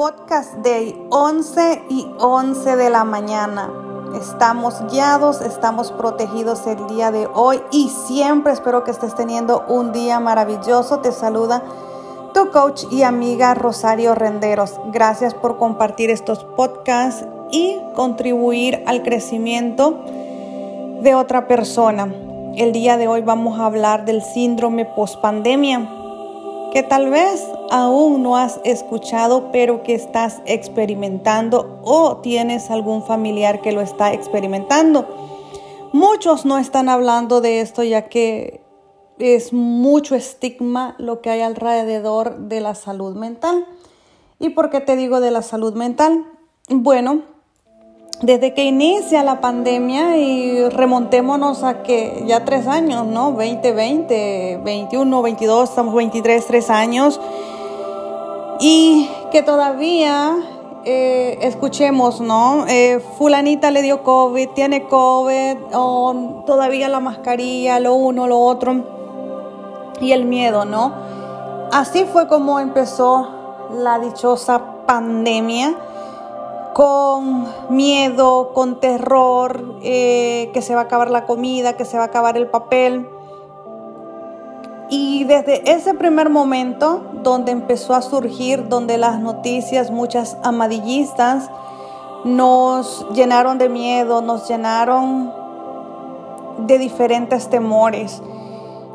Podcast 0.00 0.54
Day 0.64 0.98
11 1.10 1.82
y 1.90 2.06
11 2.18 2.76
de 2.76 2.88
la 2.88 3.04
mañana. 3.04 3.70
Estamos 4.18 4.82
guiados, 4.90 5.42
estamos 5.42 5.92
protegidos 5.92 6.66
el 6.66 6.86
día 6.86 7.10
de 7.10 7.28
hoy 7.34 7.60
y 7.70 7.90
siempre 7.90 8.54
espero 8.54 8.82
que 8.82 8.92
estés 8.92 9.14
teniendo 9.14 9.62
un 9.68 9.92
día 9.92 10.18
maravilloso. 10.18 11.00
Te 11.00 11.12
saluda 11.12 11.62
tu 12.32 12.50
coach 12.50 12.84
y 12.90 13.02
amiga 13.02 13.52
Rosario 13.52 14.14
Renderos. 14.14 14.80
Gracias 14.86 15.34
por 15.34 15.58
compartir 15.58 16.08
estos 16.08 16.44
podcasts 16.44 17.26
y 17.50 17.78
contribuir 17.94 18.82
al 18.86 19.02
crecimiento 19.02 20.02
de 21.02 21.14
otra 21.14 21.46
persona. 21.46 22.10
El 22.56 22.72
día 22.72 22.96
de 22.96 23.06
hoy 23.06 23.20
vamos 23.20 23.60
a 23.60 23.66
hablar 23.66 24.06
del 24.06 24.22
síndrome 24.22 24.86
pospandemia 24.86 25.99
que 26.72 26.82
tal 26.82 27.10
vez 27.10 27.46
aún 27.70 28.22
no 28.22 28.36
has 28.36 28.60
escuchado, 28.64 29.50
pero 29.52 29.82
que 29.82 29.94
estás 29.94 30.40
experimentando 30.46 31.80
o 31.82 32.18
tienes 32.18 32.70
algún 32.70 33.02
familiar 33.02 33.60
que 33.60 33.72
lo 33.72 33.80
está 33.80 34.12
experimentando. 34.12 35.06
Muchos 35.92 36.44
no 36.46 36.58
están 36.58 36.88
hablando 36.88 37.40
de 37.40 37.60
esto 37.60 37.82
ya 37.82 38.08
que 38.08 38.62
es 39.18 39.52
mucho 39.52 40.14
estigma 40.14 40.94
lo 40.98 41.20
que 41.20 41.30
hay 41.30 41.40
alrededor 41.42 42.38
de 42.38 42.60
la 42.60 42.74
salud 42.74 43.14
mental. 43.16 43.66
¿Y 44.38 44.50
por 44.50 44.70
qué 44.70 44.80
te 44.80 44.96
digo 44.96 45.20
de 45.20 45.30
la 45.30 45.42
salud 45.42 45.74
mental? 45.74 46.24
Bueno, 46.68 47.22
desde 48.22 48.52
que 48.52 48.64
inicia 48.64 49.22
la 49.22 49.40
pandemia 49.40 50.18
y 50.18 50.68
remontémonos 50.68 51.62
a 51.62 51.82
que 51.82 52.22
ya 52.26 52.44
tres 52.44 52.66
años, 52.66 53.06
¿no? 53.06 53.32
2020, 53.32 54.60
21, 54.62 55.22
22, 55.22 55.70
estamos 55.70 55.94
23, 55.94 56.46
tres 56.46 56.68
años. 56.68 57.18
Y 58.60 59.08
que 59.32 59.42
todavía 59.42 60.36
eh, 60.84 61.38
escuchemos, 61.40 62.20
¿no? 62.20 62.66
Eh, 62.68 63.00
fulanita 63.16 63.70
le 63.70 63.80
dio 63.80 64.02
COVID, 64.02 64.50
tiene 64.50 64.84
COVID, 64.84 65.56
o 65.72 66.42
todavía 66.46 66.90
la 66.90 67.00
mascarilla, 67.00 67.80
lo 67.80 67.94
uno, 67.94 68.26
lo 68.26 68.38
otro. 68.38 68.84
Y 70.02 70.12
el 70.12 70.26
miedo, 70.26 70.66
¿no? 70.66 70.92
Así 71.72 72.04
fue 72.04 72.28
como 72.28 72.60
empezó 72.60 73.28
la 73.72 73.98
dichosa 73.98 74.60
pandemia 74.86 75.74
con 76.80 77.44
miedo, 77.68 78.54
con 78.54 78.80
terror, 78.80 79.76
eh, 79.82 80.50
que 80.54 80.62
se 80.62 80.74
va 80.74 80.80
a 80.80 80.84
acabar 80.84 81.10
la 81.10 81.26
comida, 81.26 81.74
que 81.74 81.84
se 81.84 81.98
va 81.98 82.04
a 82.04 82.06
acabar 82.06 82.38
el 82.38 82.46
papel. 82.46 83.06
Y 84.88 85.24
desde 85.24 85.70
ese 85.70 85.92
primer 85.92 86.30
momento, 86.30 87.02
donde 87.22 87.52
empezó 87.52 87.92
a 87.92 88.00
surgir, 88.00 88.66
donde 88.70 88.96
las 88.96 89.20
noticias, 89.20 89.90
muchas 89.90 90.38
amadillistas, 90.42 91.50
nos 92.24 93.06
llenaron 93.12 93.58
de 93.58 93.68
miedo, 93.68 94.22
nos 94.22 94.48
llenaron 94.48 95.34
de 96.60 96.78
diferentes 96.78 97.50
temores. 97.50 98.22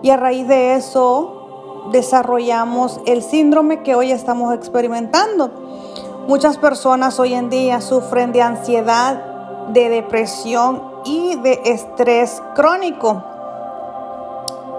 Y 0.02 0.10
a 0.10 0.18
raíz 0.18 0.48
de 0.48 0.74
eso 0.74 1.86
desarrollamos 1.92 3.00
el 3.06 3.22
síndrome 3.22 3.84
que 3.84 3.94
hoy 3.94 4.12
estamos 4.12 4.56
experimentando 4.56 5.52
Muchas 6.28 6.58
personas 6.58 7.20
hoy 7.20 7.36
en 7.36 7.52
día 7.52 7.82
sufren 7.82 8.32
de 8.32 8.42
ansiedad, 8.42 9.68
de 9.68 9.90
depresión 9.90 10.82
y 11.06 11.36
de 11.36 11.62
estrés 11.66 12.42
crónico. 12.56 13.24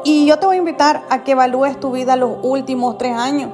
Y 0.02 0.26
yo 0.26 0.40
te 0.40 0.46
voy 0.46 0.56
a 0.56 0.58
invitar 0.58 1.04
a 1.08 1.22
que 1.22 1.32
evalúes 1.32 1.78
tu 1.78 1.92
vida 1.92 2.16
los 2.16 2.38
últimos 2.42 2.98
tres 2.98 3.16
años, 3.16 3.52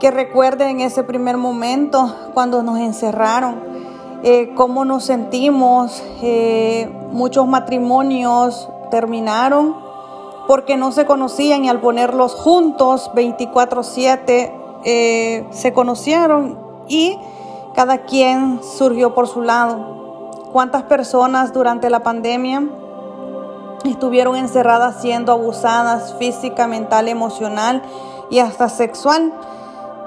que 0.00 0.10
recuerden 0.10 0.82
ese 0.82 1.02
primer 1.02 1.38
momento 1.38 2.14
cuando 2.34 2.62
nos 2.62 2.78
encerraron, 2.78 3.62
eh, 4.22 4.52
cómo 4.54 4.84
nos 4.84 5.04
sentimos. 5.04 6.02
Eh, 6.20 6.94
muchos 7.10 7.48
matrimonios 7.48 8.68
terminaron 8.90 9.76
porque 10.46 10.76
no 10.76 10.92
se 10.92 11.06
conocían 11.06 11.64
y 11.64 11.70
al 11.70 11.80
ponerlos 11.80 12.34
juntos 12.34 13.10
24/7 13.14 14.52
eh, 14.84 15.46
se 15.52 15.72
conocieron 15.72 16.63
y 16.88 17.18
cada 17.74 17.98
quien 17.98 18.60
surgió 18.62 19.14
por 19.14 19.28
su 19.28 19.42
lado. 19.42 20.30
¿Cuántas 20.52 20.84
personas 20.84 21.52
durante 21.52 21.90
la 21.90 22.02
pandemia 22.02 22.62
estuvieron 23.84 24.36
encerradas 24.36 25.00
siendo 25.00 25.32
abusadas 25.32 26.14
física, 26.18 26.66
mental, 26.66 27.08
emocional 27.08 27.82
y 28.30 28.38
hasta 28.38 28.68
sexual? 28.68 29.32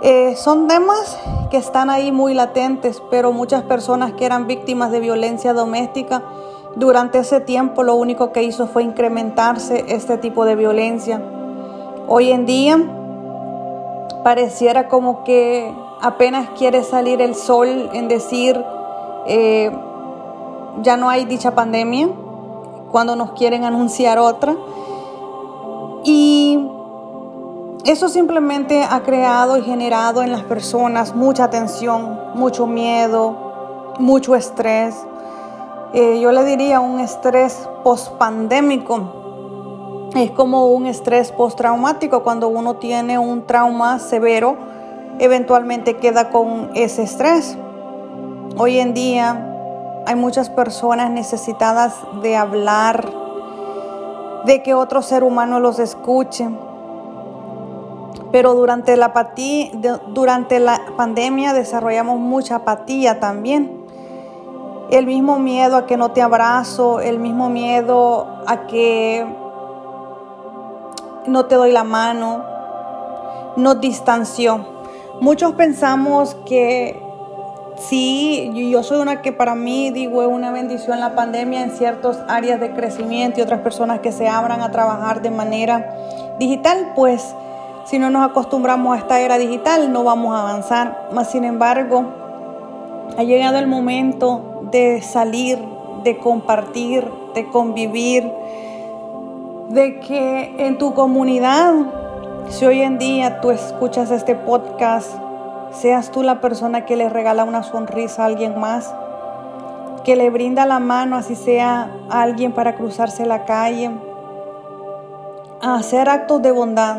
Eh, 0.01 0.35
son 0.37 0.67
temas 0.67 1.17
que 1.49 1.57
están 1.57 1.89
ahí 1.89 2.11
muy 2.11 2.33
latentes, 2.33 3.01
pero 3.09 3.31
muchas 3.31 3.63
personas 3.63 4.13
que 4.13 4.25
eran 4.25 4.47
víctimas 4.47 4.91
de 4.91 4.99
violencia 4.99 5.53
doméstica 5.53 6.23
durante 6.75 7.19
ese 7.19 7.39
tiempo 7.41 7.81
lo 7.81 7.95
único 7.95 8.31
que 8.31 8.43
hizo 8.43 8.67
fue 8.67 8.83
incrementarse 8.83 9.85
este 9.87 10.17
tipo 10.17 10.45
de 10.45 10.55
violencia. 10.55 11.21
Hoy 12.07 12.31
en 12.31 12.45
día 12.45 12.77
pareciera 14.23 14.87
como 14.87 15.23
que 15.23 15.73
apenas 16.01 16.49
quiere 16.57 16.83
salir 16.83 17.21
el 17.21 17.35
sol 17.35 17.89
en 17.93 18.07
decir, 18.07 18.63
eh, 19.27 19.71
ya 20.81 20.97
no 20.97 21.09
hay 21.09 21.25
dicha 21.25 21.55
pandemia, 21.55 22.09
cuando 22.91 23.15
nos 23.15 23.31
quieren 23.31 23.63
anunciar 23.63 24.19
otra. 24.19 24.55
Y 26.03 26.59
eso 27.83 28.09
simplemente 28.09 28.83
ha 28.83 29.01
creado 29.01 29.57
y 29.57 29.63
generado 29.63 30.21
en 30.21 30.31
las 30.31 30.43
personas 30.43 31.15
mucha 31.15 31.49
tensión, 31.49 32.19
mucho 32.35 32.67
miedo, 32.67 33.95
mucho 33.99 34.35
estrés. 34.35 34.95
Eh, 35.93 36.19
yo 36.19 36.31
le 36.31 36.43
diría 36.43 36.79
un 36.79 36.99
estrés 36.99 37.67
pospandémico. 37.83 40.09
Es 40.15 40.31
como 40.31 40.67
un 40.67 40.85
estrés 40.85 41.31
postraumático 41.31 42.23
cuando 42.23 42.47
uno 42.47 42.75
tiene 42.75 43.19
un 43.19 43.45
trauma 43.45 43.99
severo 43.99 44.57
eventualmente 45.19 45.97
queda 45.97 46.29
con 46.29 46.71
ese 46.73 47.03
estrés. 47.03 47.57
Hoy 48.57 48.79
en 48.79 48.93
día 48.93 50.03
hay 50.05 50.15
muchas 50.15 50.49
personas 50.49 51.11
necesitadas 51.11 51.95
de 52.21 52.35
hablar, 52.35 53.09
de 54.45 54.63
que 54.63 54.73
otro 54.73 55.01
ser 55.01 55.23
humano 55.23 55.59
los 55.59 55.79
escuche. 55.79 56.49
Pero 58.31 58.55
durante 58.55 58.97
la, 58.97 59.13
durante 60.09 60.59
la 60.59 60.81
pandemia 60.95 61.53
desarrollamos 61.53 62.19
mucha 62.19 62.55
apatía 62.55 63.19
también. 63.19 63.85
El 64.89 65.05
mismo 65.05 65.39
miedo 65.39 65.75
a 65.75 65.85
que 65.85 65.97
no 65.97 66.11
te 66.11 66.21
abrazo, 66.21 67.01
el 67.01 67.19
mismo 67.19 67.49
miedo 67.49 68.43
a 68.47 68.67
que 68.67 69.25
no 71.25 71.45
te 71.45 71.55
doy 71.55 71.71
la 71.71 71.83
mano, 71.83 72.43
nos 73.57 73.81
distanció. 73.81 74.76
Muchos 75.19 75.53
pensamos 75.53 76.35
que 76.45 77.01
sí, 77.77 78.51
yo 78.53 78.83
soy 78.83 78.99
una 78.99 79.23
que 79.23 79.31
para 79.31 79.55
mí 79.55 79.89
digo 79.89 80.21
es 80.21 80.27
una 80.27 80.51
bendición 80.51 80.99
la 80.99 81.15
pandemia 81.15 81.63
en 81.63 81.71
ciertas 81.71 82.23
áreas 82.27 82.59
de 82.59 82.71
crecimiento 82.73 83.39
y 83.39 83.43
otras 83.43 83.61
personas 83.61 83.99
que 83.99 84.11
se 84.11 84.27
abran 84.27 84.61
a 84.61 84.71
trabajar 84.71 85.23
de 85.23 85.31
manera 85.31 86.35
digital, 86.37 86.91
pues 86.95 87.33
si 87.85 87.97
no 87.97 88.11
nos 88.11 88.29
acostumbramos 88.29 88.95
a 88.95 88.99
esta 88.99 89.19
era 89.19 89.39
digital 89.39 89.91
no 89.91 90.03
vamos 90.03 90.35
a 90.35 90.41
avanzar. 90.41 91.09
Más 91.11 91.31
sin 91.31 91.45
embargo, 91.45 92.05
ha 93.17 93.23
llegado 93.23 93.57
el 93.57 93.65
momento 93.65 94.61
de 94.71 95.01
salir, 95.01 95.57
de 96.03 96.17
compartir, 96.17 97.09
de 97.33 97.47
convivir, 97.49 98.31
de 99.69 99.99
que 99.99 100.53
en 100.59 100.77
tu 100.77 100.93
comunidad 100.93 101.73
si 102.49 102.65
hoy 102.65 102.81
en 102.81 102.97
día 102.97 103.41
tú 103.41 103.51
escuchas 103.51 104.09
este 104.09 104.35
podcast, 104.35 105.11
seas 105.71 106.11
tú 106.11 106.23
la 106.23 106.39
persona 106.39 106.85
que 106.85 106.95
le 106.95 107.09
regala 107.09 107.43
una 107.43 107.63
sonrisa 107.63 108.23
a 108.23 108.25
alguien 108.25 108.57
más, 108.57 108.93
que 110.03 110.15
le 110.15 110.29
brinda 110.29 110.65
la 110.65 110.79
mano, 110.79 111.17
así 111.17 111.35
sea 111.35 111.91
a 112.09 112.21
alguien 112.21 112.53
para 112.53 112.75
cruzarse 112.75 113.25
la 113.25 113.43
calle, 113.43 113.91
a 115.61 115.75
hacer 115.75 116.07
actos 116.07 116.41
de 116.41 116.51
bondad. 116.51 116.97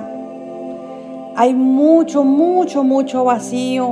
Hay 1.34 1.54
mucho, 1.54 2.24
mucho, 2.24 2.84
mucho 2.84 3.24
vacío 3.24 3.88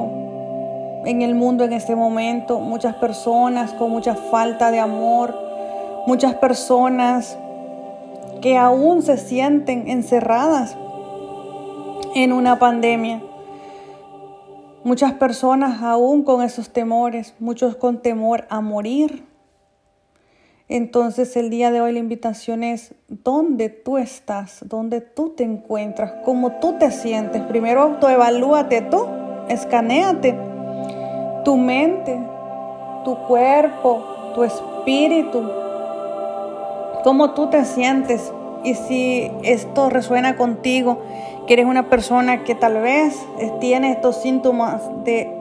en 1.06 1.23
el 1.23 1.35
mundo 1.35 1.64
en 1.64 1.73
este 1.73 1.97
momento, 1.97 2.61
muchas 2.61 2.97
personas 2.97 3.73
con 3.73 3.91
mucha 3.91 4.14
falta 4.14 4.70
de 4.70 4.81
amor, 4.81 5.35
muchas 6.06 6.35
personas 6.35 7.38
que 8.43 8.59
aún 8.59 9.02
se 9.02 9.17
sienten 9.17 9.88
encerradas 9.88 10.76
en 12.17 12.33
una 12.33 12.59
pandemia. 12.59 13.21
Muchas 14.85 15.13
personas 15.13 15.83
aún 15.83 16.23
con 16.23 16.43
esos 16.43 16.71
temores, 16.71 17.35
muchos 17.39 17.77
con 17.77 18.01
temor 18.01 18.47
a 18.49 18.63
morir. 18.63 19.27
Entonces 20.67 21.37
el 21.37 21.51
día 21.51 21.71
de 21.71 21.83
hoy 21.83 21.93
la 21.93 21.99
invitación 21.99 22.65
es 22.65 22.95
dónde 23.09 23.69
tú 23.69 23.99
estás, 23.99 24.61
dónde 24.65 25.03
tú 25.03 25.35
te 25.37 25.45
encuentras, 25.45 26.15
cómo 26.25 26.53
tú 26.53 26.79
te 26.79 26.91
sientes. 26.91 27.43
Primero 27.43 27.83
autoevalúate 27.83 28.81
tú, 28.81 29.07
escanéate. 29.51 30.35
tu 31.45 31.59
mente, 31.59 32.19
tu 33.05 33.15
cuerpo, 33.29 34.33
tu 34.35 34.43
espíritu, 34.43 35.49
cómo 37.05 37.35
tú 37.35 37.51
te 37.51 37.65
sientes 37.67 38.33
y 38.67 38.75
si 38.75 39.31
esto 39.45 39.91
resuena 39.91 40.37
contigo, 40.37 41.01
que 41.47 41.55
eres 41.55 41.67
una 41.67 41.89
persona 41.89 42.43
que 42.43 42.57
tal 42.57 42.81
vez 42.81 43.17
tiene 43.61 43.93
estos 43.93 44.21
síntomas 44.21 44.83
de, 45.05 45.33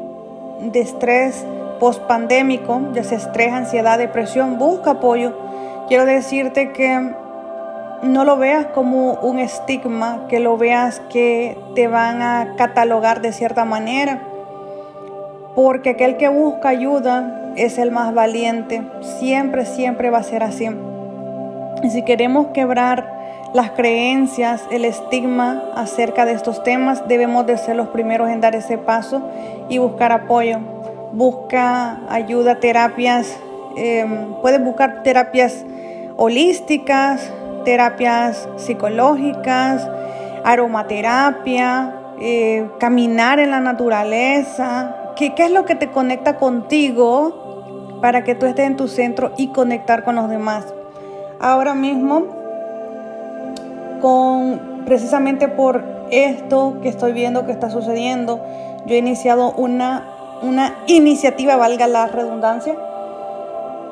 estrés 0.75 1.43
post-pandémico, 1.79 2.79
ya 2.93 3.03
sea 3.03 3.17
estrés, 3.17 3.51
ansiedad, 3.51 3.97
depresión, 3.97 4.59
busca 4.59 4.91
apoyo. 4.91 5.33
Quiero 5.87 6.05
decirte 6.05 6.71
que 6.71 7.13
no 8.03 8.23
lo 8.25 8.37
veas 8.37 8.67
como 8.67 9.13
un 9.15 9.39
estigma, 9.39 10.27
que 10.29 10.39
lo 10.39 10.55
veas 10.57 10.99
que 11.09 11.57
te 11.73 11.87
van 11.87 12.21
a 12.21 12.53
catalogar 12.57 13.21
de 13.21 13.33
cierta 13.33 13.65
manera, 13.65 14.21
porque 15.55 15.91
aquel 15.91 16.17
que 16.17 16.29
busca 16.29 16.69
ayuda 16.69 17.53
es 17.55 17.79
el 17.79 17.89
más 17.89 18.13
valiente, 18.13 18.83
siempre, 19.19 19.65
siempre 19.65 20.11
va 20.11 20.19
a 20.19 20.23
ser 20.23 20.43
así. 20.43 20.69
Y 21.83 21.89
si 21.89 22.03
queremos 22.03 22.47
quebrar 22.47 23.14
las 23.55 23.71
creencias, 23.71 24.67
el 24.69 24.83
estigma 24.83 25.63
acerca 25.75 26.25
de 26.25 26.33
estos 26.33 26.61
temas, 26.61 27.07
debemos 27.07 27.45
de 27.45 27.57
ser 27.57 27.77
los 27.77 27.87
primeros 27.87 28.29
en 28.29 28.41
dar 28.41 28.53
ese 28.53 28.77
paso 28.77 29.21
y 29.69 29.77
buscar 29.77 30.11
apoyo. 30.11 30.59
Busca 31.13 32.01
ayuda, 32.09 32.59
terapias, 32.59 33.39
em, 33.77 34.33
puedes 34.41 34.61
buscar 34.61 35.03
terapias 35.03 35.63
holísticas, 36.17 37.31
terapias 37.63 38.45
psicológicas, 38.57 39.89
aromaterapia, 40.43 41.95
eh, 42.19 42.67
caminar 42.77 43.39
en 43.39 43.51
la 43.51 43.61
naturaleza. 43.61 45.13
¿Qué, 45.15 45.33
¿Qué 45.33 45.45
es 45.45 45.51
lo 45.51 45.63
que 45.63 45.75
te 45.75 45.91
conecta 45.91 46.35
contigo 46.35 47.99
para 48.01 48.25
que 48.25 48.35
tú 48.35 48.47
estés 48.47 48.67
en 48.67 48.75
tu 48.75 48.89
centro 48.89 49.31
y 49.37 49.47
conectar 49.53 50.03
con 50.03 50.15
los 50.15 50.29
demás? 50.29 50.65
Ahora 51.39 51.73
mismo 51.73 52.34
con 53.99 54.83
precisamente 54.85 55.47
por 55.47 55.83
esto 56.11 56.77
que 56.81 56.89
estoy 56.89 57.13
viendo 57.13 57.45
que 57.45 57.51
está 57.51 57.69
sucediendo, 57.69 58.39
yo 58.85 58.95
he 58.95 58.99
iniciado 58.99 59.51
una, 59.53 60.05
una 60.41 60.75
iniciativa, 60.87 61.55
valga 61.55 61.87
la 61.87 62.07
redundancia, 62.07 62.75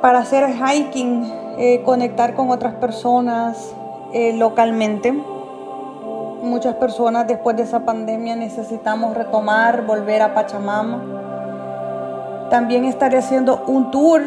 para 0.01 0.19
hacer 0.19 0.50
hiking, 0.50 1.31
eh, 1.57 1.81
conectar 1.83 2.35
con 2.35 2.50
otras 2.50 2.75
personas 2.75 3.73
eh, 4.13 4.33
localmente. 4.33 5.11
Muchas 5.11 6.75
personas 6.75 7.25
después 7.25 7.55
de 7.55 7.63
esa 7.63 7.85
pandemia 7.85 8.35
necesitamos 8.35 9.15
retomar, 9.15 9.85
volver 9.85 10.21
a 10.21 10.33
Pachamama. 10.33 12.47
También 12.50 12.85
estaré 12.85 13.17
haciendo 13.17 13.63
un 13.65 13.91
tour 13.91 14.21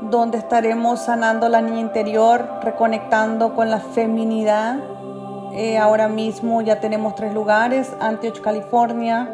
donde 0.00 0.38
estaremos 0.38 1.00
sanando 1.00 1.48
la 1.48 1.60
niña 1.60 1.80
interior, 1.80 2.48
reconectando 2.62 3.54
con 3.54 3.70
la 3.70 3.80
feminidad 3.80 4.78
eh, 5.52 5.78
ahora 5.78 6.08
mismo 6.08 6.60
ya 6.62 6.80
tenemos 6.80 7.14
tres 7.14 7.32
lugares, 7.32 7.92
Antioch, 8.00 8.40
California, 8.40 9.28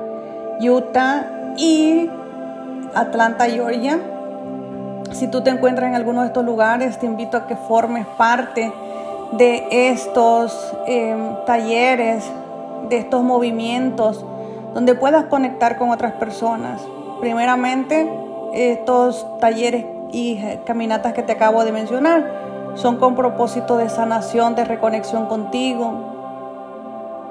Utah 0.61 1.26
y 1.56 2.08
Atlanta, 2.94 3.46
Georgia. 3.46 4.00
Si 5.12 5.28
tú 5.28 5.43
te 5.43 5.50
encuentras 5.50 5.88
en 5.88 5.94
alguno 5.94 6.22
de 6.22 6.28
estos 6.28 6.44
lugares, 6.44 6.99
te 6.99 7.06
invito 7.06 7.37
a 7.37 7.46
que 7.46 7.56
formes 7.56 8.06
parte 8.19 8.72
de 9.32 9.90
estos 9.90 10.75
em, 10.87 11.44
talleres, 11.46 12.25
de 12.88 12.99
estos 12.99 13.22
movimientos, 13.22 14.25
donde 14.75 14.94
puedas 14.94 15.25
conectar 15.26 15.78
con 15.78 15.90
otras 15.90 16.12
personas. 16.14 16.81
Primeramente, 17.20 18.10
estos 18.52 19.26
talleres 19.40 19.84
y 20.12 20.40
caminatas 20.64 21.12
que 21.12 21.22
te 21.22 21.32
acabo 21.32 21.64
de 21.64 21.72
mencionar 21.72 22.54
son 22.75 22.97
con 22.97 23.15
propósito 23.15 23.76
de 23.76 23.88
sanación, 23.88 24.55
de 24.55 24.65
reconexión 24.65 25.26
contigo. 25.26 26.12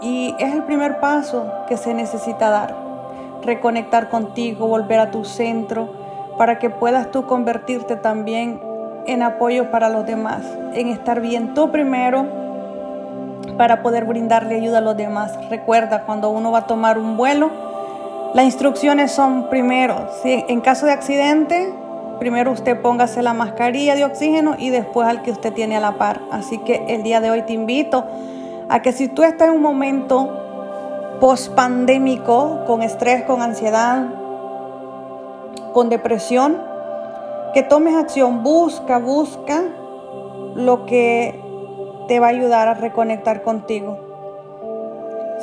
Y 0.02 0.36
es 0.40 0.54
el 0.54 0.64
primer 0.64 1.00
paso 1.00 1.46
que 1.68 1.78
se 1.78 1.94
necesita 1.94 2.50
dar. 2.50 2.76
Reconectar 3.44 4.10
contigo, 4.10 4.68
volver 4.68 5.00
a 5.00 5.12
tu 5.12 5.26
centro, 5.26 5.90
para 6.38 6.60
que 6.60 6.70
puedas 6.70 7.12
tú 7.12 7.26
convertirte 7.26 7.96
también 7.96 8.62
en 9.06 9.22
apoyo 9.22 9.70
para 9.70 9.90
los 9.90 10.06
demás, 10.06 10.42
en 10.74 10.88
estar 10.88 11.22
bien 11.22 11.54
tú 11.54 11.72
primero 11.72 12.26
para 13.58 13.84
poder 13.84 14.06
brindarle 14.06 14.56
ayuda 14.56 14.80
a 14.80 14.82
los 14.82 14.98
demás. 14.98 15.38
Recuerda, 15.50 16.06
cuando 16.06 16.30
uno 16.30 16.52
va 16.52 16.60
a 16.60 16.68
tomar 16.68 16.98
un 16.98 17.18
vuelo, 17.18 17.52
las 18.34 18.46
instrucciones 18.46 19.12
son 19.12 19.50
primero, 19.50 20.10
si 20.22 20.44
en 20.48 20.62
caso 20.62 20.86
de 20.86 20.92
accidente, 20.92 21.74
primero 22.24 22.54
usted 22.54 22.80
póngase 22.80 23.22
la 23.22 23.34
mascarilla 23.34 23.96
de 23.96 24.06
oxígeno 24.06 24.56
y 24.58 24.70
después 24.70 25.06
al 25.06 25.24
que 25.24 25.32
usted 25.32 25.52
tiene 25.52 25.76
a 25.76 25.82
la 25.82 25.98
par. 25.98 26.22
Así 26.32 26.58
que 26.60 26.86
el 26.88 27.04
día 27.04 27.20
de 27.20 27.30
hoy 27.30 27.42
te 27.42 27.52
invito 27.52 28.06
a 28.70 28.82
que 28.82 28.94
si 28.94 29.10
tú 29.10 29.24
estás 29.24 29.50
en 29.50 29.56
un 29.56 29.62
momento 29.62 31.18
post-pandémico, 31.20 32.64
con 32.66 32.82
estrés, 32.82 33.24
con 33.24 33.42
ansiedad, 33.42 34.06
con 35.74 35.90
depresión, 35.90 36.62
que 37.54 37.62
tomes 37.62 37.94
acción, 37.94 38.42
busca, 38.42 39.00
busca 39.00 39.62
lo 40.56 40.86
que 40.86 41.38
te 42.08 42.22
va 42.22 42.28
a 42.28 42.30
ayudar 42.30 42.70
a 42.70 42.74
reconectar 42.74 43.44
contigo. 43.44 43.98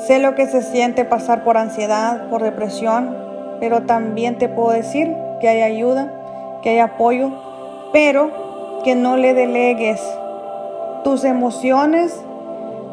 Sé 0.06 0.18
lo 0.18 0.34
que 0.34 0.46
se 0.46 0.62
siente 0.62 1.04
pasar 1.04 1.44
por 1.44 1.58
ansiedad, 1.58 2.30
por 2.30 2.42
depresión, 2.42 3.14
pero 3.60 3.82
también 3.82 4.38
te 4.38 4.48
puedo 4.48 4.70
decir 4.70 5.14
que 5.42 5.48
hay 5.50 5.60
ayuda 5.60 6.19
que 6.62 6.70
hay 6.70 6.78
apoyo, 6.78 7.30
pero 7.92 8.30
que 8.84 8.94
no 8.94 9.16
le 9.16 9.34
delegues 9.34 10.00
tus 11.04 11.24
emociones, 11.24 12.18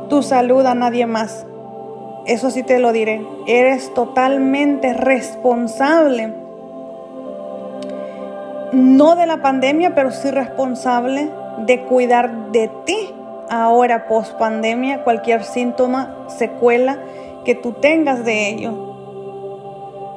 tu 0.09 0.23
salud 0.23 0.65
a 0.65 0.75
nadie 0.75 1.05
más. 1.05 1.45
Eso 2.25 2.51
sí 2.51 2.63
te 2.63 2.79
lo 2.79 2.91
diré. 2.91 3.25
Eres 3.47 3.93
totalmente 3.93 4.93
responsable. 4.93 6.33
No 8.73 9.15
de 9.15 9.25
la 9.25 9.41
pandemia, 9.41 9.95
pero 9.95 10.11
sí 10.11 10.29
responsable 10.29 11.29
de 11.65 11.81
cuidar 11.83 12.51
de 12.51 12.69
ti 12.85 13.13
ahora 13.49 14.07
post 14.07 14.33
pandemia, 14.37 15.03
cualquier 15.03 15.43
síntoma, 15.43 16.25
secuela 16.27 16.97
que 17.45 17.55
tú 17.55 17.71
tengas 17.71 18.25
de 18.25 18.49
ello 18.49 18.86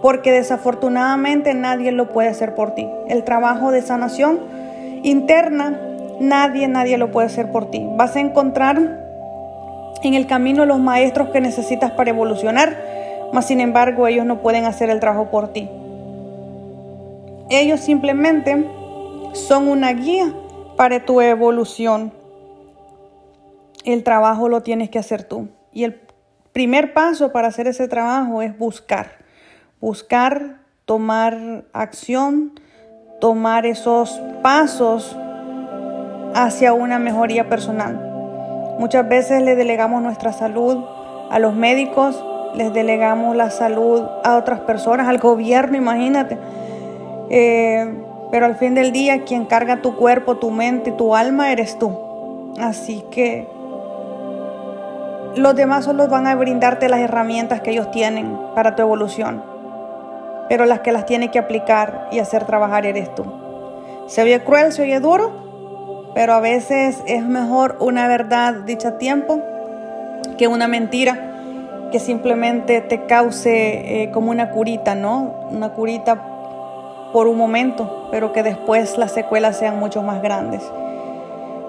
porque 0.02 0.32
desafortunadamente 0.32 1.55
nadie 1.55 1.93
lo 1.93 2.08
puede 2.08 2.29
hacer 2.29 2.55
por 2.55 2.75
ti. 2.75 2.88
El 3.09 3.25
trabajo 3.25 3.71
de 3.71 3.83
sanación 3.83 4.40
interna, 5.02 5.78
nadie, 6.21 6.69
nadie 6.69 6.99
lo 6.99 7.11
puede 7.11 7.26
hacer 7.26 7.50
por 7.52 7.71
ti. 7.71 7.87
Vas 7.97 8.16
a 8.16 8.21
encontrar 8.21 8.78
en 10.02 10.14
el 10.14 10.26
camino 10.26 10.64
los 10.64 10.80
maestros 10.80 11.28
que 11.28 11.40
necesitas 11.40 11.90
para 11.92 12.11
evolucionar, 12.11 12.76
mas 13.33 13.47
sin 13.47 13.61
embargo 13.61 14.07
ellos 14.07 14.25
no 14.25 14.40
pueden 14.40 14.64
hacer 14.64 14.88
el 14.90 15.00
trabajo 15.00 15.30
por 15.30 15.52
ti. 15.52 15.69
Ellos 17.50 17.80
simplemente 17.80 18.66
son 19.35 19.69
una 19.69 19.92
guía 19.92 20.33
para 20.76 21.04
tu 21.04 21.21
evolución. 21.21 22.12
El 23.85 24.02
trabajo 24.04 24.49
lo 24.49 24.62
tienes 24.62 24.88
que 24.88 24.99
hacer 24.99 25.25
tú. 25.25 25.49
Y 25.73 25.85
el 25.85 26.00
primer 26.52 26.95
paso 26.95 27.33
para 27.33 27.49
hacer 27.49 27.66
ese 27.66 27.88
trabajo 27.88 28.40
es 28.40 28.57
buscar 28.57 29.21
buscar 29.81 30.59
tomar 30.85 31.65
acción, 31.73 32.53
tomar 33.21 33.65
esos 33.65 34.21
pasos 34.43 35.17
hacia 36.35 36.73
una 36.73 36.99
mejoría 36.99 37.49
personal. 37.49 38.77
Muchas 38.79 39.09
veces 39.09 39.43
le 39.43 39.57
delegamos 39.57 40.03
nuestra 40.03 40.33
salud 40.33 40.85
a 41.31 41.39
los 41.39 41.55
médicos, 41.55 42.23
les 42.55 42.73
delegamos 42.73 43.37
la 43.37 43.51
salud 43.51 44.03
a 44.25 44.37
otras 44.37 44.61
personas, 44.61 45.09
al 45.09 45.19
gobierno, 45.19 45.77
imagínate. 45.77 46.39
Eh, 47.31 47.95
pero 48.31 48.47
al 48.47 48.57
fin 48.57 48.75
del 48.75 48.93
día, 48.93 49.25
quien 49.25 49.45
carga 49.45 49.83
tu 49.83 49.97
cuerpo, 49.97 50.37
tu 50.37 50.51
mente, 50.51 50.93
tu 50.93 51.15
alma, 51.15 51.53
eres 51.53 51.79
tú. 51.79 52.53
Así 52.61 53.05
que 53.11 53.49
los 55.37 55.55
demás 55.55 55.85
solo 55.85 56.09
van 56.09 56.27
a 56.27 56.35
brindarte 56.35 56.89
las 56.89 57.01
herramientas 57.01 57.61
que 57.61 57.71
ellos 57.71 57.91
tienen 57.91 58.37
para 58.55 58.75
tu 58.75 58.83
evolución 58.83 59.60
pero 60.50 60.66
las 60.66 60.80
que 60.80 60.90
las 60.90 61.07
tiene 61.07 61.30
que 61.30 61.38
aplicar 61.38 62.09
y 62.11 62.19
hacer 62.19 62.45
trabajar 62.45 62.85
eres 62.85 63.14
tú. 63.14 63.25
Se 64.09 64.21
oye 64.21 64.42
cruel, 64.42 64.73
se 64.73 64.83
oye 64.83 64.99
duro, 64.99 66.11
pero 66.12 66.33
a 66.33 66.40
veces 66.40 67.04
es 67.07 67.23
mejor 67.25 67.76
una 67.78 68.09
verdad 68.09 68.54
dicha 68.66 68.88
a 68.88 68.99
tiempo 68.99 69.40
que 70.37 70.49
una 70.49 70.66
mentira 70.66 71.88
que 71.92 72.00
simplemente 72.00 72.80
te 72.80 73.07
cause 73.07 74.02
eh, 74.02 74.11
como 74.11 74.33
una 74.33 74.50
curita, 74.50 74.97
¿no? 74.97 75.47
Una 75.52 75.69
curita 75.69 76.21
por 77.12 77.28
un 77.28 77.38
momento, 77.38 78.09
pero 78.11 78.33
que 78.33 78.42
después 78.42 78.99
las 78.99 79.12
secuelas 79.12 79.57
sean 79.57 79.78
mucho 79.78 80.02
más 80.02 80.21
grandes. 80.21 80.64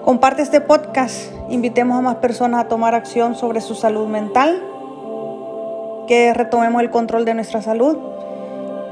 Comparte 0.04 0.42
este 0.42 0.60
podcast, 0.60 1.32
invitemos 1.48 1.96
a 1.96 2.00
más 2.00 2.16
personas 2.16 2.64
a 2.64 2.68
tomar 2.68 2.96
acción 2.96 3.36
sobre 3.36 3.60
su 3.60 3.76
salud 3.76 4.08
mental, 4.08 4.60
que 6.08 6.34
retomemos 6.34 6.82
el 6.82 6.90
control 6.90 7.24
de 7.24 7.34
nuestra 7.34 7.62
salud 7.62 7.96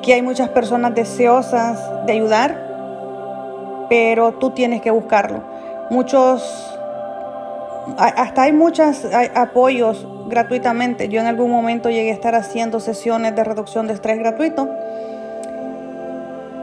que 0.02 0.14
hay 0.14 0.22
muchas 0.22 0.48
personas 0.48 0.94
deseosas 0.94 2.06
de 2.06 2.12
ayudar, 2.12 3.86
pero 3.88 4.32
tú 4.32 4.50
tienes 4.50 4.80
que 4.80 4.90
buscarlo. 4.90 5.42
Muchos, 5.90 6.78
hasta 7.96 8.42
hay 8.42 8.52
muchos 8.52 9.06
apoyos 9.34 10.06
gratuitamente. 10.28 11.08
Yo 11.08 11.20
en 11.20 11.26
algún 11.26 11.50
momento 11.50 11.90
llegué 11.90 12.10
a 12.10 12.14
estar 12.14 12.34
haciendo 12.34 12.80
sesiones 12.80 13.34
de 13.34 13.44
reducción 13.44 13.86
de 13.86 13.94
estrés 13.94 14.18
gratuito 14.18 14.68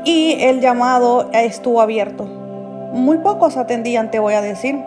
y 0.05 0.37
el 0.41 0.61
llamado 0.61 1.29
estuvo 1.33 1.81
abierto. 1.81 2.23
Muy 2.23 3.17
pocos 3.17 3.57
atendían, 3.57 4.09
te 4.09 4.19
voy 4.19 4.33
a 4.33 4.41
decir. 4.41 4.79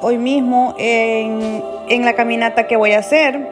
Hoy 0.00 0.18
mismo 0.18 0.74
en, 0.78 1.62
en 1.88 2.04
la 2.04 2.14
caminata 2.14 2.66
que 2.66 2.76
voy 2.76 2.92
a 2.92 2.98
hacer, 2.98 3.48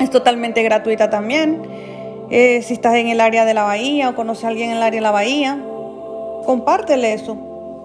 es 0.00 0.10
totalmente 0.10 0.62
gratuita 0.62 1.08
también. 1.10 1.87
Eh, 2.30 2.60
si 2.62 2.74
estás 2.74 2.94
en 2.96 3.08
el 3.08 3.20
área 3.20 3.46
de 3.46 3.54
la 3.54 3.62
bahía 3.62 4.10
o 4.10 4.14
conoces 4.14 4.44
a 4.44 4.48
alguien 4.48 4.70
en 4.70 4.76
el 4.76 4.82
área 4.82 4.98
de 4.98 5.02
la 5.02 5.10
bahía, 5.10 5.58
compártele 6.44 7.14
eso. 7.14 7.36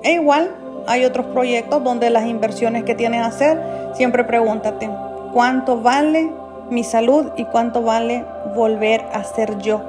E 0.04 0.14
igual 0.14 0.54
hay 0.86 1.06
otros 1.06 1.28
proyectos 1.28 1.82
donde 1.82 2.10
las 2.10 2.26
inversiones 2.26 2.84
que 2.84 2.94
tienes 2.94 3.22
que 3.22 3.28
hacer, 3.28 3.62
siempre 3.94 4.26
pregúntate, 4.26 4.90
¿cuánto 5.32 5.82
vale 5.82 6.30
mi 6.70 6.84
salud 6.84 7.28
y 7.38 7.46
cuánto 7.46 7.84
vale 7.84 8.26
volver 8.54 9.06
a 9.14 9.24
ser 9.24 9.60
yo? 9.60 9.82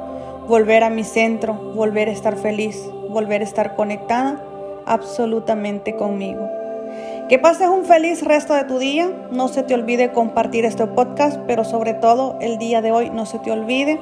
Volver 0.46 0.84
a 0.84 0.90
mi 0.90 1.02
centro, 1.02 1.54
volver 1.54 2.08
a 2.08 2.12
estar 2.12 2.36
feliz, 2.36 2.80
volver 3.08 3.40
a 3.40 3.44
estar 3.44 3.74
conectada 3.74 4.40
absolutamente 4.86 5.96
conmigo. 5.96 6.48
Que 7.28 7.38
pases 7.38 7.68
un 7.68 7.86
feliz 7.86 8.22
resto 8.22 8.52
de 8.54 8.64
tu 8.64 8.78
día. 8.78 9.10
No 9.30 9.48
se 9.48 9.62
te 9.62 9.74
olvide 9.74 10.12
compartir 10.12 10.66
este 10.66 10.86
podcast, 10.86 11.40
pero 11.46 11.64
sobre 11.64 11.94
todo 11.94 12.36
el 12.40 12.58
día 12.58 12.82
de 12.82 12.92
hoy 12.92 13.08
no 13.08 13.24
se 13.24 13.38
te 13.38 13.50
olvide 13.50 13.98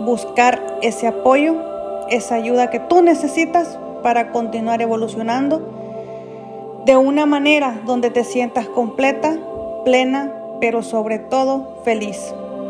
buscar 0.00 0.78
ese 0.82 1.06
apoyo, 1.06 1.56
esa 2.08 2.34
ayuda 2.34 2.70
que 2.70 2.80
tú 2.80 3.02
necesitas 3.02 3.78
para 4.02 4.32
continuar 4.32 4.82
evolucionando 4.82 5.62
de 6.84 6.96
una 6.96 7.26
manera 7.26 7.80
donde 7.86 8.10
te 8.10 8.24
sientas 8.24 8.66
completa, 8.66 9.36
plena, 9.84 10.32
pero 10.60 10.82
sobre 10.82 11.18
todo 11.18 11.80
feliz. 11.84 12.34